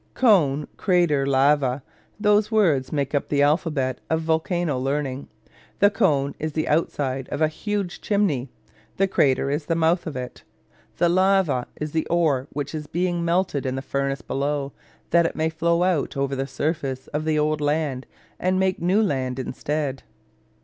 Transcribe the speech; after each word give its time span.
Cone, 0.15 0.67
crater, 0.77 1.27
lava: 1.27 1.83
those 2.19 2.49
words 2.51 2.91
make 2.91 3.13
up 3.13 3.29
the 3.29 3.43
alphabet 3.43 3.99
of 4.09 4.21
volcano 4.21 4.79
learning. 4.79 5.27
The 5.77 5.91
cone 5.91 6.33
is 6.39 6.53
the 6.53 6.67
outside 6.67 7.29
of 7.29 7.39
a 7.39 7.47
huge 7.47 8.01
chimney; 8.01 8.49
the 8.97 9.07
crater 9.07 9.51
is 9.51 9.67
the 9.67 9.75
mouth 9.75 10.07
of 10.07 10.15
it. 10.15 10.41
The 10.97 11.07
lava 11.07 11.67
is 11.79 11.91
the 11.91 12.07
ore 12.07 12.47
which 12.51 12.73
is 12.73 12.87
being 12.87 13.23
melted 13.23 13.63
in 13.63 13.75
the 13.75 13.83
furnace 13.83 14.23
below, 14.23 14.73
that 15.11 15.27
it 15.27 15.35
may 15.35 15.49
flow 15.49 15.83
out 15.83 16.17
over 16.17 16.35
the 16.35 16.47
surface 16.47 17.05
of 17.09 17.23
the 17.23 17.37
old 17.37 17.61
land, 17.61 18.07
and 18.39 18.59
make 18.59 18.81
new 18.81 19.03
land 19.03 19.37
instead. 19.37 20.01